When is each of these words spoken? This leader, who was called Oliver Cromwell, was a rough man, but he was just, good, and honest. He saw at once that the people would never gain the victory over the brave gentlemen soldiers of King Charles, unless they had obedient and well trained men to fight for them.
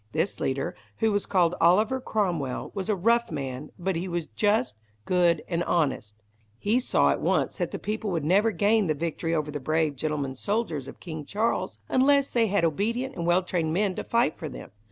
This 0.13 0.39
leader, 0.39 0.73
who 0.97 1.11
was 1.11 1.27
called 1.27 1.53
Oliver 1.61 2.01
Cromwell, 2.01 2.71
was 2.73 2.89
a 2.89 2.95
rough 2.95 3.29
man, 3.31 3.69
but 3.77 3.95
he 3.95 4.07
was 4.07 4.25
just, 4.35 4.73
good, 5.05 5.43
and 5.47 5.63
honest. 5.65 6.15
He 6.57 6.79
saw 6.79 7.11
at 7.11 7.21
once 7.21 7.59
that 7.59 7.69
the 7.69 7.77
people 7.77 8.09
would 8.09 8.25
never 8.25 8.49
gain 8.49 8.87
the 8.87 8.95
victory 8.95 9.35
over 9.35 9.51
the 9.51 9.59
brave 9.59 9.95
gentlemen 9.95 10.33
soldiers 10.33 10.87
of 10.87 10.99
King 10.99 11.23
Charles, 11.23 11.77
unless 11.87 12.31
they 12.31 12.47
had 12.47 12.65
obedient 12.65 13.13
and 13.15 13.27
well 13.27 13.43
trained 13.43 13.73
men 13.75 13.93
to 13.93 14.03
fight 14.03 14.39
for 14.39 14.49
them. 14.49 14.71